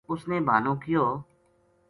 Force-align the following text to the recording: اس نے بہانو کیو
اس 0.11 0.21
نے 0.29 0.37
بہانو 0.47 0.73
کیو 0.83 1.05